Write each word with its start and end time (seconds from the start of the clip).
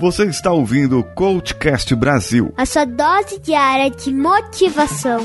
Você 0.00 0.26
está 0.26 0.52
ouvindo 0.52 1.00
o 1.00 1.02
Coachcast 1.02 1.92
Brasil. 1.96 2.54
A 2.56 2.64
sua 2.64 2.84
dose 2.84 3.40
diária 3.40 3.90
de 3.90 4.14
motivação. 4.14 5.18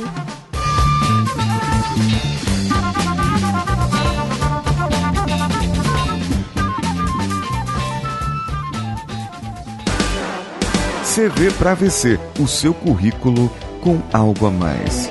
CV 11.03 11.51
para 11.59 11.75
VC, 11.75 12.19
o 12.39 12.47
seu 12.47 12.73
currículo 12.73 13.51
com 13.79 14.01
algo 14.11 14.47
a 14.47 14.51
mais. 14.51 15.07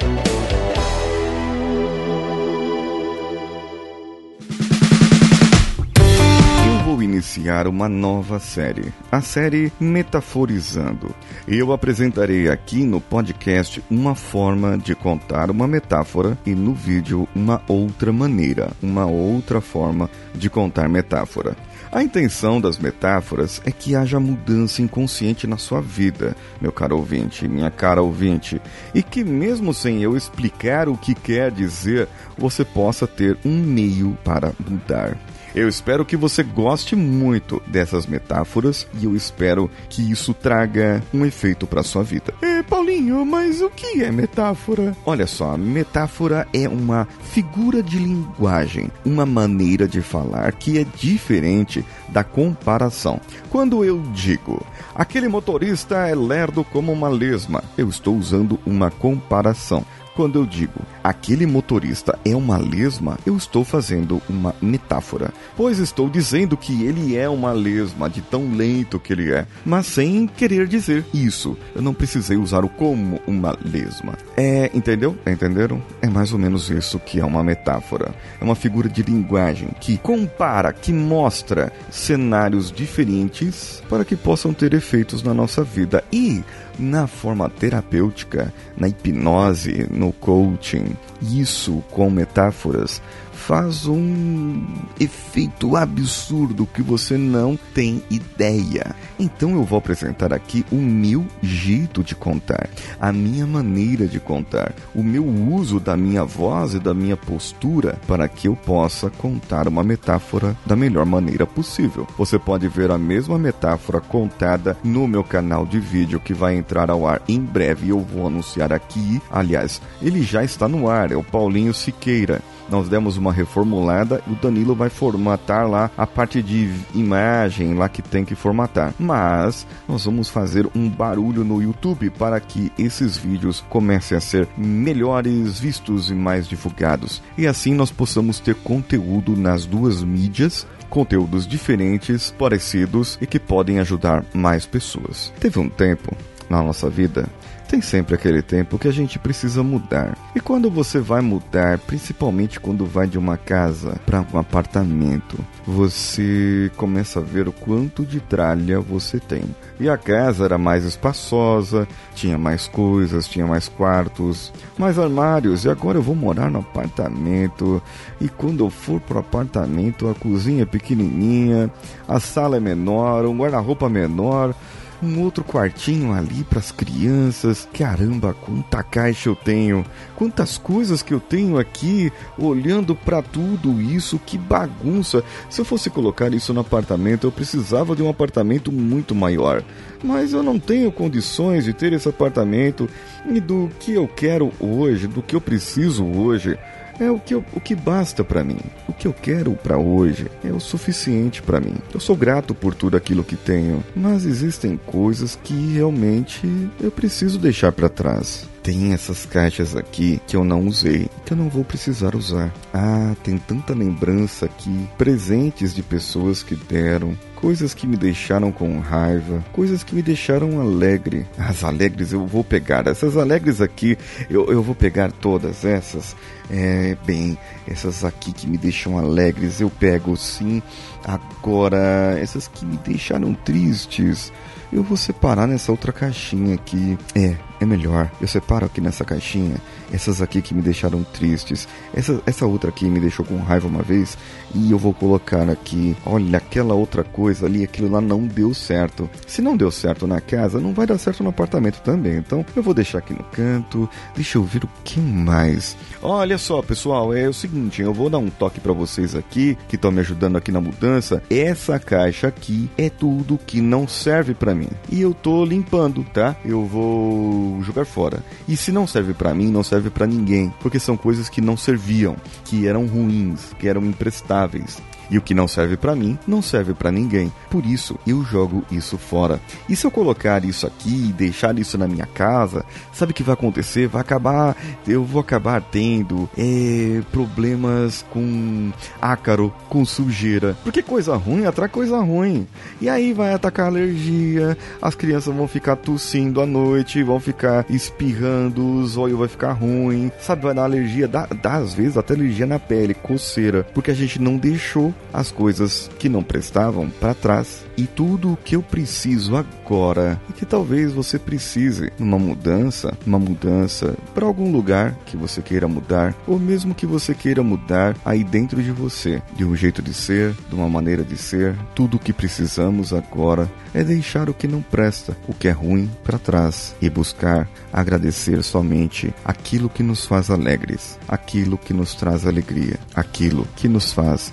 Iniciar 7.12 7.66
uma 7.66 7.90
nova 7.90 8.40
série, 8.40 8.90
a 9.10 9.20
série 9.20 9.70
Metaforizando. 9.78 11.14
Eu 11.46 11.70
apresentarei 11.70 12.48
aqui 12.48 12.84
no 12.84 13.02
podcast 13.02 13.84
uma 13.90 14.14
forma 14.14 14.78
de 14.78 14.94
contar 14.94 15.50
uma 15.50 15.68
metáfora 15.68 16.38
e 16.46 16.54
no 16.54 16.72
vídeo 16.72 17.28
uma 17.34 17.60
outra 17.68 18.10
maneira, 18.10 18.70
uma 18.82 19.04
outra 19.04 19.60
forma 19.60 20.08
de 20.34 20.48
contar 20.48 20.88
metáfora. 20.88 21.54
A 21.92 22.02
intenção 22.02 22.58
das 22.58 22.78
metáforas 22.78 23.60
é 23.66 23.70
que 23.70 23.94
haja 23.94 24.18
mudança 24.18 24.80
inconsciente 24.80 25.46
na 25.46 25.58
sua 25.58 25.82
vida, 25.82 26.34
meu 26.58 26.72
caro 26.72 26.96
ouvinte, 26.96 27.46
minha 27.46 27.70
cara 27.70 28.00
ouvinte, 28.00 28.58
e 28.94 29.02
que 29.02 29.22
mesmo 29.22 29.74
sem 29.74 30.02
eu 30.02 30.16
explicar 30.16 30.88
o 30.88 30.96
que 30.96 31.14
quer 31.14 31.50
dizer, 31.50 32.08
você 32.38 32.64
possa 32.64 33.06
ter 33.06 33.36
um 33.44 33.58
meio 33.58 34.16
para 34.24 34.54
mudar. 34.66 35.18
Eu 35.54 35.68
espero 35.68 36.04
que 36.04 36.16
você 36.16 36.42
goste 36.42 36.96
muito 36.96 37.62
dessas 37.66 38.06
metáforas 38.06 38.86
e 38.98 39.04
eu 39.04 39.14
espero 39.14 39.70
que 39.90 40.10
isso 40.10 40.32
traga 40.32 41.02
um 41.12 41.26
efeito 41.26 41.66
para 41.66 41.82
sua 41.82 42.02
vida. 42.02 42.32
É, 42.40 42.62
Paulinho, 42.62 43.24
mas 43.26 43.60
o 43.60 43.68
que 43.68 44.02
é 44.02 44.10
metáfora? 44.10 44.96
Olha 45.04 45.26
só, 45.26 45.58
metáfora 45.58 46.48
é 46.54 46.66
uma 46.66 47.06
figura 47.20 47.82
de 47.82 47.98
linguagem, 47.98 48.90
uma 49.04 49.26
maneira 49.26 49.86
de 49.86 50.00
falar 50.00 50.52
que 50.52 50.78
é 50.78 50.86
diferente 50.96 51.84
da 52.08 52.24
comparação. 52.24 53.20
Quando 53.50 53.84
eu 53.84 54.00
digo 54.14 54.64
aquele 54.94 55.28
motorista 55.28 56.08
é 56.08 56.14
lerdo 56.14 56.64
como 56.64 56.92
uma 56.92 57.08
lesma, 57.08 57.62
eu 57.76 57.88
estou 57.88 58.16
usando 58.16 58.58
uma 58.64 58.90
comparação. 58.90 59.84
Quando 60.14 60.38
eu 60.38 60.46
digo 60.46 60.80
aquele 61.02 61.46
motorista 61.46 62.18
é 62.24 62.36
uma 62.36 62.56
lesma, 62.56 63.18
eu 63.26 63.36
estou 63.36 63.64
fazendo 63.64 64.22
uma 64.28 64.54
metáfora, 64.60 65.32
pois 65.56 65.78
estou 65.78 66.08
dizendo 66.08 66.56
que 66.56 66.84
ele 66.84 67.16
é 67.16 67.28
uma 67.28 67.52
lesma 67.52 68.08
de 68.08 68.20
tão 68.20 68.54
lento 68.54 69.00
que 69.00 69.12
ele 69.12 69.32
é, 69.32 69.46
mas 69.64 69.86
sem 69.86 70.26
querer 70.26 70.66
dizer 70.66 71.04
isso. 71.12 71.56
Eu 71.74 71.82
não 71.82 71.94
precisei 71.94 72.36
usar 72.36 72.64
o 72.64 72.68
como 72.68 73.20
uma 73.26 73.56
lesma. 73.64 74.14
É, 74.36 74.70
entendeu? 74.74 75.16
Entenderam? 75.26 75.82
É 76.00 76.08
mais 76.08 76.32
ou 76.32 76.38
menos 76.38 76.70
isso 76.70 76.98
que 76.98 77.18
é 77.18 77.24
uma 77.24 77.42
metáfora. 77.42 78.14
É 78.40 78.44
uma 78.44 78.54
figura 78.54 78.88
de 78.88 79.02
linguagem 79.02 79.70
que 79.80 79.98
compara, 79.98 80.72
que 80.72 80.92
mostra 80.92 81.72
cenários 81.90 82.70
diferentes 82.70 83.82
para 83.88 84.04
que 84.04 84.16
possam 84.16 84.52
ter 84.52 84.74
efeitos 84.74 85.22
na 85.22 85.34
nossa 85.34 85.64
vida 85.64 86.04
e 86.12 86.42
na 86.78 87.06
forma 87.06 87.48
terapêutica, 87.48 88.52
na 88.76 88.88
hipnose, 88.88 89.86
no 90.02 90.12
coaching, 90.20 90.96
isso 91.22 91.82
com 91.90 92.10
metáforas 92.10 93.00
faz 93.42 93.86
um 93.88 94.64
efeito 95.00 95.74
absurdo 95.74 96.64
que 96.64 96.80
você 96.80 97.18
não 97.18 97.58
tem 97.74 98.02
ideia. 98.08 98.94
Então 99.18 99.50
eu 99.54 99.64
vou 99.64 99.78
apresentar 99.78 100.32
aqui 100.32 100.64
o 100.70 100.76
meu 100.76 101.26
jeito 101.42 102.04
de 102.04 102.14
contar, 102.14 102.68
a 103.00 103.12
minha 103.12 103.46
maneira 103.46 104.06
de 104.06 104.20
contar, 104.20 104.72
o 104.94 105.02
meu 105.02 105.26
uso 105.26 105.80
da 105.80 105.96
minha 105.96 106.24
voz 106.24 106.74
e 106.74 106.78
da 106.78 106.94
minha 106.94 107.16
postura 107.16 107.98
para 108.06 108.28
que 108.28 108.46
eu 108.46 108.54
possa 108.54 109.10
contar 109.10 109.66
uma 109.66 109.82
metáfora 109.82 110.56
da 110.64 110.76
melhor 110.76 111.04
maneira 111.04 111.46
possível. 111.46 112.06
Você 112.16 112.38
pode 112.38 112.68
ver 112.68 112.90
a 112.90 112.98
mesma 112.98 113.38
metáfora 113.38 114.00
contada 114.00 114.76
no 114.84 115.08
meu 115.08 115.24
canal 115.24 115.66
de 115.66 115.80
vídeo 115.80 116.20
que 116.20 116.32
vai 116.32 116.54
entrar 116.54 116.90
ao 116.90 117.06
ar 117.06 117.20
em 117.28 117.40
breve. 117.40 117.88
Eu 117.88 118.00
vou 118.00 118.26
anunciar 118.26 118.72
aqui. 118.72 119.20
Aliás, 119.30 119.82
ele 120.00 120.22
já 120.22 120.44
está 120.44 120.68
no 120.68 120.88
ar, 120.88 121.10
é 121.12 121.16
o 121.16 121.24
Paulinho 121.24 121.74
Siqueira 121.74 122.40
nós 122.72 122.88
demos 122.88 123.18
uma 123.18 123.32
reformulada 123.32 124.22
e 124.26 124.32
o 124.32 124.36
Danilo 124.36 124.74
vai 124.74 124.88
formatar 124.88 125.68
lá 125.68 125.90
a 125.96 126.06
parte 126.06 126.42
de 126.42 126.72
imagem 126.94 127.74
lá 127.74 127.86
que 127.88 128.00
tem 128.00 128.24
que 128.24 128.34
formatar. 128.34 128.94
Mas 128.98 129.66
nós 129.86 130.06
vamos 130.06 130.30
fazer 130.30 130.66
um 130.74 130.88
barulho 130.88 131.44
no 131.44 131.62
YouTube 131.62 132.08
para 132.10 132.40
que 132.40 132.72
esses 132.78 133.16
vídeos 133.16 133.62
comecem 133.68 134.16
a 134.16 134.20
ser 134.20 134.48
melhores 134.56 135.60
vistos 135.60 136.10
e 136.10 136.14
mais 136.14 136.48
divulgados. 136.48 137.22
E 137.36 137.46
assim 137.46 137.74
nós 137.74 137.90
possamos 137.90 138.40
ter 138.40 138.54
conteúdo 138.54 139.36
nas 139.36 139.66
duas 139.66 140.02
mídias 140.02 140.66
conteúdos 140.88 141.46
diferentes, 141.46 142.34
parecidos 142.38 143.18
e 143.20 143.26
que 143.26 143.38
podem 143.38 143.80
ajudar 143.80 144.24
mais 144.34 144.66
pessoas. 144.66 145.32
Teve 145.40 145.58
um 145.58 145.68
tempo 145.68 146.14
na 146.50 146.62
nossa 146.62 146.90
vida 146.90 147.26
tem 147.72 147.80
sempre 147.80 148.14
aquele 148.14 148.42
tempo 148.42 148.78
que 148.78 148.86
a 148.86 148.92
gente 148.92 149.18
precisa 149.18 149.62
mudar. 149.62 150.14
E 150.36 150.40
quando 150.40 150.70
você 150.70 151.00
vai 151.00 151.22
mudar, 151.22 151.78
principalmente 151.78 152.60
quando 152.60 152.84
vai 152.84 153.06
de 153.06 153.16
uma 153.16 153.38
casa 153.38 153.98
para 154.04 154.22
um 154.30 154.38
apartamento, 154.38 155.38
você 155.66 156.70
começa 156.76 157.18
a 157.18 157.22
ver 157.22 157.48
o 157.48 157.52
quanto 157.52 158.04
de 158.04 158.20
tralha 158.20 158.78
você 158.78 159.18
tem. 159.18 159.44
E 159.80 159.88
a 159.88 159.96
casa 159.96 160.44
era 160.44 160.58
mais 160.58 160.84
espaçosa, 160.84 161.88
tinha 162.14 162.36
mais 162.36 162.68
coisas, 162.68 163.26
tinha 163.26 163.46
mais 163.46 163.68
quartos, 163.68 164.52
mais 164.76 164.98
armários. 164.98 165.64
E 165.64 165.70
agora 165.70 165.96
eu 165.96 166.02
vou 166.02 166.14
morar 166.14 166.50
no 166.50 166.58
apartamento. 166.58 167.82
E 168.20 168.28
quando 168.28 168.62
eu 168.62 168.68
for 168.68 169.00
pro 169.00 169.20
apartamento, 169.20 170.10
a 170.10 170.14
cozinha 170.14 170.64
é 170.64 170.66
pequenininha, 170.66 171.70
a 172.06 172.20
sala 172.20 172.58
é 172.58 172.60
menor, 172.60 173.24
um 173.24 173.38
guarda-roupa 173.38 173.88
menor 173.88 174.54
um 175.02 175.20
outro 175.20 175.42
quartinho 175.42 176.12
ali 176.12 176.44
para 176.44 176.60
as 176.60 176.70
crianças. 176.70 177.68
Caramba, 177.72 178.34
quanta 178.34 178.82
caixa 178.82 179.28
eu 179.28 179.34
tenho, 179.34 179.84
quantas 180.14 180.56
coisas 180.56 181.02
que 181.02 181.12
eu 181.12 181.20
tenho 181.20 181.58
aqui, 181.58 182.12
olhando 182.38 182.94
para 182.94 183.20
tudo 183.20 183.80
isso, 183.80 184.18
que 184.18 184.38
bagunça. 184.38 185.24
Se 185.50 185.60
eu 185.60 185.64
fosse 185.64 185.90
colocar 185.90 186.32
isso 186.32 186.54
no 186.54 186.60
apartamento, 186.60 187.26
eu 187.26 187.32
precisava 187.32 187.96
de 187.96 188.02
um 188.02 188.08
apartamento 188.08 188.70
muito 188.70 189.14
maior. 189.14 189.62
Mas 190.02 190.32
eu 190.32 190.42
não 190.42 190.58
tenho 190.58 190.90
condições 190.92 191.64
de 191.64 191.72
ter 191.72 191.92
esse 191.92 192.08
apartamento 192.08 192.88
e 193.28 193.40
do 193.40 193.70
que 193.80 193.92
eu 193.92 194.06
quero 194.06 194.52
hoje, 194.60 195.06
do 195.06 195.22
que 195.22 195.34
eu 195.34 195.40
preciso 195.40 196.04
hoje 196.04 196.58
é 197.00 197.10
o 197.10 197.18
que, 197.18 197.34
eu, 197.34 197.44
o 197.52 197.60
que 197.60 197.74
basta 197.74 198.22
para 198.22 198.44
mim. 198.44 198.58
O 198.92 198.94
que 198.94 199.08
eu 199.08 199.14
quero 199.14 199.52
para 199.52 199.78
hoje 199.78 200.30
é 200.44 200.52
o 200.52 200.60
suficiente 200.60 201.40
para 201.40 201.58
mim. 201.58 201.76
Eu 201.94 201.98
sou 201.98 202.14
grato 202.14 202.54
por 202.54 202.74
tudo 202.74 202.94
aquilo 202.94 203.24
que 203.24 203.36
tenho, 203.36 203.82
mas 203.96 204.26
existem 204.26 204.76
coisas 204.76 205.34
que 205.34 205.54
realmente 205.72 206.46
eu 206.78 206.90
preciso 206.90 207.38
deixar 207.38 207.72
para 207.72 207.88
trás. 207.88 208.46
Tem 208.62 208.92
essas 208.92 209.26
caixas 209.26 209.74
aqui 209.74 210.20
que 210.26 210.36
eu 210.36 210.44
não 210.44 210.66
usei, 210.66 211.08
que 211.24 211.32
eu 211.32 211.36
não 211.36 211.48
vou 211.48 211.64
precisar 211.64 212.14
usar. 212.14 212.52
Ah, 212.72 213.14
tem 213.24 213.36
tanta 213.36 213.74
lembrança 213.74 214.46
aqui, 214.46 214.88
presentes 214.96 215.74
de 215.74 215.82
pessoas 215.82 216.44
que 216.44 216.54
deram, 216.54 217.18
coisas 217.34 217.74
que 217.74 217.88
me 217.88 217.96
deixaram 217.96 218.52
com 218.52 218.78
raiva, 218.78 219.44
coisas 219.52 219.82
que 219.82 219.96
me 219.96 220.00
deixaram 220.00 220.60
alegre. 220.60 221.26
As 221.36 221.64
alegres 221.64 222.12
eu 222.12 222.24
vou 222.24 222.44
pegar, 222.44 222.86
essas 222.86 223.16
alegres 223.16 223.60
aqui 223.60 223.98
eu, 224.30 224.46
eu 224.46 224.62
vou 224.62 224.76
pegar 224.76 225.10
todas 225.10 225.64
essas. 225.64 226.14
É, 226.48 226.96
bem, 227.04 227.36
essas 227.66 228.04
aqui 228.04 228.30
que 228.30 228.46
me 228.46 228.56
deixam 228.56 228.96
alegres 228.96 229.60
eu 229.60 229.70
pego 229.70 230.16
sim. 230.16 230.62
Agora, 231.04 232.16
essas 232.16 232.46
que 232.46 232.64
me 232.64 232.76
deixaram 232.76 233.34
tristes 233.34 234.32
eu 234.72 234.82
vou 234.82 234.96
separar 234.96 235.46
nessa 235.46 235.70
outra 235.70 235.92
caixinha 235.92 236.54
aqui. 236.54 236.96
É, 237.14 237.36
é 237.62 237.66
melhor. 237.66 238.10
Eu 238.20 238.28
separo 238.28 238.66
aqui 238.66 238.80
nessa 238.80 239.04
caixinha 239.04 239.56
essas 239.92 240.22
aqui 240.22 240.40
que 240.40 240.54
me 240.54 240.62
deixaram 240.62 241.04
tristes. 241.04 241.68
Essa, 241.94 242.20
essa 242.24 242.46
outra 242.46 242.70
aqui 242.70 242.86
me 242.86 242.98
deixou 242.98 243.24
com 243.24 243.36
raiva 243.36 243.68
uma 243.68 243.82
vez. 243.82 244.16
E 244.54 244.70
eu 244.70 244.78
vou 244.78 244.94
colocar 244.94 245.48
aqui. 245.50 245.94
Olha, 246.06 246.38
aquela 246.38 246.74
outra 246.74 247.04
coisa 247.04 247.46
ali, 247.46 247.62
aquilo 247.62 247.90
lá 247.90 248.00
não 248.00 248.26
deu 248.26 248.54
certo. 248.54 249.08
Se 249.26 249.42
não 249.42 249.56
deu 249.56 249.70
certo 249.70 250.06
na 250.06 250.20
casa, 250.20 250.58
não 250.58 250.72
vai 250.72 250.86
dar 250.86 250.98
certo 250.98 251.22
no 251.22 251.28
apartamento 251.28 251.80
também. 251.82 252.16
Então 252.16 252.44
eu 252.56 252.62
vou 252.62 252.72
deixar 252.72 252.98
aqui 252.98 253.12
no 253.12 253.24
canto. 253.24 253.88
Deixa 254.14 254.38
eu 254.38 254.44
ver 254.44 254.64
o 254.64 254.68
que 254.82 254.98
mais. 254.98 255.76
Olha 256.00 256.38
só, 256.38 256.62
pessoal, 256.62 257.14
é 257.14 257.28
o 257.28 257.34
seguinte: 257.34 257.82
eu 257.82 257.92
vou 257.92 258.08
dar 258.08 258.18
um 258.18 258.30
toque 258.30 258.60
para 258.60 258.72
vocês 258.72 259.14
aqui 259.14 259.58
que 259.68 259.76
estão 259.76 259.92
me 259.92 260.00
ajudando 260.00 260.36
aqui 260.36 260.50
na 260.50 260.60
mudança. 260.60 261.22
Essa 261.28 261.78
caixa 261.78 262.28
aqui 262.28 262.70
é 262.78 262.88
tudo 262.88 263.38
que 263.38 263.60
não 263.60 263.86
serve 263.86 264.34
para 264.34 264.54
mim. 264.54 264.68
E 264.90 265.02
eu 265.02 265.12
tô 265.12 265.44
limpando, 265.44 266.04
tá? 266.04 266.36
Eu 266.44 266.64
vou 266.64 267.51
jogar 267.60 267.84
fora. 267.84 268.24
E 268.46 268.56
se 268.56 268.70
não 268.70 268.86
serve 268.86 269.12
para 269.12 269.34
mim, 269.34 269.50
não 269.50 269.62
serve 269.62 269.90
para 269.90 270.06
ninguém, 270.06 270.52
porque 270.60 270.78
são 270.78 270.96
coisas 270.96 271.28
que 271.28 271.40
não 271.40 271.56
serviam, 271.56 272.16
que 272.44 272.66
eram 272.66 272.86
ruins, 272.86 273.52
que 273.58 273.68
eram 273.68 273.84
imprestáveis. 273.84 274.80
E 275.10 275.18
o 275.18 275.22
que 275.22 275.34
não 275.34 275.46
serve 275.46 275.76
para 275.76 275.94
mim, 275.94 276.18
não 276.26 276.40
serve 276.40 276.74
para 276.74 276.90
ninguém. 276.90 277.32
Por 277.50 277.66
isso, 277.66 277.98
eu 278.06 278.22
jogo 278.22 278.64
isso 278.70 278.96
fora. 278.96 279.40
E 279.68 279.76
se 279.76 279.86
eu 279.86 279.90
colocar 279.90 280.44
isso 280.44 280.66
aqui 280.66 281.08
e 281.08 281.12
deixar 281.12 281.58
isso 281.58 281.76
na 281.76 281.86
minha 281.86 282.06
casa, 282.06 282.64
sabe 282.92 283.12
o 283.12 283.14
que 283.14 283.22
vai 283.22 283.34
acontecer? 283.34 283.88
Vai 283.88 284.00
acabar, 284.00 284.56
eu 284.86 285.04
vou 285.04 285.20
acabar 285.20 285.60
tendo 285.60 286.28
é, 286.36 287.02
problemas 287.10 288.04
com 288.10 288.72
ácaro, 289.00 289.52
com 289.68 289.84
sujeira. 289.84 290.56
Porque 290.62 290.82
coisa 290.82 291.16
ruim 291.16 291.44
atrai 291.46 291.68
coisa 291.68 291.98
ruim. 292.00 292.46
E 292.80 292.88
aí 292.88 293.12
vai 293.12 293.32
atacar 293.32 293.66
alergia, 293.66 294.56
as 294.80 294.94
crianças 294.94 295.34
vão 295.34 295.48
ficar 295.48 295.76
tossindo 295.76 296.40
à 296.40 296.46
noite, 296.46 297.02
vão 297.02 297.20
ficar 297.20 297.64
espirrando, 297.68 298.80
os 298.80 298.96
olhos 298.96 299.18
vai 299.18 299.28
ficar 299.28 299.52
ruim, 299.52 300.10
sabe? 300.20 300.42
Vai 300.42 300.54
dar 300.54 300.64
alergia, 300.64 301.06
dá, 301.08 301.26
dá 301.26 301.54
às 301.54 301.74
vezes 301.74 301.96
até 301.96 302.14
alergia 302.14 302.46
na 302.46 302.58
pele, 302.58 302.94
coceira, 302.94 303.64
porque 303.74 303.90
a 303.90 303.94
gente 303.94 304.20
não 304.20 304.36
deixou 304.36 304.91
as 305.12 305.30
coisas 305.30 305.90
que 305.98 306.08
não 306.08 306.22
prestavam 306.22 306.88
para 306.88 307.14
trás. 307.14 307.64
E 307.76 307.86
tudo 307.86 308.32
o 308.32 308.36
que 308.36 308.56
eu 308.56 308.62
preciso 308.62 309.36
agora, 309.36 310.20
e 310.28 310.32
que 310.32 310.44
talvez 310.44 310.92
você 310.92 311.18
precise, 311.18 311.92
uma 311.98 312.18
mudança, 312.18 312.96
uma 313.06 313.18
mudança 313.18 313.96
para 314.14 314.26
algum 314.26 314.52
lugar 314.52 314.94
que 315.06 315.16
você 315.16 315.40
queira 315.40 315.66
mudar, 315.66 316.14
ou 316.26 316.38
mesmo 316.38 316.74
que 316.74 316.86
você 316.86 317.14
queira 317.14 317.42
mudar 317.42 317.96
aí 318.04 318.22
dentro 318.22 318.62
de 318.62 318.70
você, 318.70 319.22
de 319.36 319.44
um 319.44 319.56
jeito 319.56 319.80
de 319.80 319.94
ser, 319.94 320.34
de 320.48 320.54
uma 320.54 320.68
maneira 320.68 321.02
de 321.02 321.16
ser, 321.16 321.56
tudo 321.74 321.96
o 321.96 322.00
que 322.00 322.12
precisamos 322.12 322.92
agora 322.92 323.50
é 323.74 323.82
deixar 323.82 324.28
o 324.28 324.34
que 324.34 324.46
não 324.46 324.60
presta, 324.60 325.16
o 325.26 325.32
que 325.32 325.48
é 325.48 325.50
ruim 325.50 325.90
para 326.04 326.18
trás 326.18 326.74
e 326.80 326.90
buscar 326.90 327.48
agradecer 327.72 328.42
somente 328.42 329.14
aquilo 329.24 329.68
que 329.68 329.82
nos 329.82 330.04
faz 330.04 330.30
alegres, 330.30 330.98
aquilo 331.08 331.56
que 331.56 331.72
nos 331.72 331.94
traz 331.94 332.26
alegria, 332.26 332.78
aquilo 332.94 333.46
que 333.56 333.68
nos 333.68 333.92
faz 333.92 334.32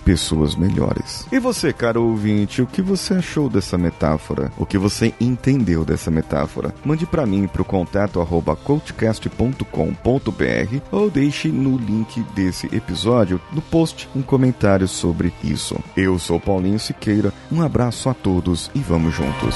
pessoas 0.50 0.56
melhores. 0.56 1.28
E 1.31 1.40
você, 1.40 1.72
caro 1.72 2.04
ouvinte, 2.04 2.62
o 2.62 2.68
que 2.68 2.81
você 2.81 3.16
achou 3.16 3.50
dessa 3.50 3.78
metáfora? 3.78 4.51
O 4.57 4.66
que 4.66 4.78
você 4.78 5.13
entendeu 5.19 5.86
dessa 5.86 6.10
metáfora? 6.10 6.74
Mande 6.84 7.06
para 7.06 7.25
mim 7.25 7.48
para 7.48 7.62
o 7.62 7.66
contato 7.66 8.19
arroba 8.19 8.56
coachcast.com.br 8.56 9.63
ou 10.92 11.10
deixe 11.10 11.50
no 11.50 11.78
link 11.78 12.22
desse 12.34 12.68
episódio 12.75 13.40
no 13.51 13.62
post 13.62 14.10
um 14.16 14.22
comentário 14.22 14.88
sobre 14.88 15.34
isso. 15.44 15.78
Eu 15.96 16.18
sou 16.18 16.40
Paulinho 16.40 16.80
Siqueira, 16.80 17.34
um 17.51 17.62
abraço 17.62 18.10
a 18.10 18.13
todos 18.13 18.72
e 18.74 18.80
vamos 18.80 19.13
juntos. 19.13 19.56